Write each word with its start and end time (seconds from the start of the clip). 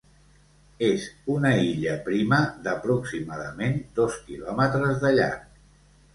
És 0.85 1.03
una 1.33 1.51
illa 1.71 1.93
prima, 2.07 2.39
d'aproximadament 2.65 3.79
dos 4.01 4.19
quilòmetres 4.25 5.01
de 5.07 5.15
llarg. 5.21 5.47